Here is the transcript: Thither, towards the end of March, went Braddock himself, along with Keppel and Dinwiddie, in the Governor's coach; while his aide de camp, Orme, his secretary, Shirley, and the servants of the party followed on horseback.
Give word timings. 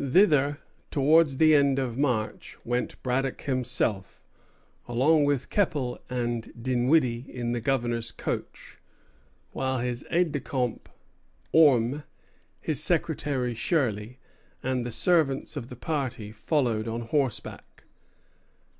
Thither, 0.00 0.58
towards 0.90 1.36
the 1.36 1.54
end 1.54 1.78
of 1.78 1.96
March, 1.96 2.56
went 2.64 3.00
Braddock 3.04 3.42
himself, 3.42 4.24
along 4.88 5.26
with 5.26 5.48
Keppel 5.48 6.00
and 6.10 6.52
Dinwiddie, 6.60 7.26
in 7.28 7.52
the 7.52 7.60
Governor's 7.60 8.10
coach; 8.10 8.78
while 9.52 9.78
his 9.78 10.04
aide 10.10 10.32
de 10.32 10.40
camp, 10.40 10.88
Orme, 11.52 12.02
his 12.60 12.82
secretary, 12.82 13.54
Shirley, 13.54 14.18
and 14.60 14.84
the 14.84 14.90
servants 14.90 15.56
of 15.56 15.68
the 15.68 15.76
party 15.76 16.32
followed 16.32 16.88
on 16.88 17.02
horseback. 17.02 17.84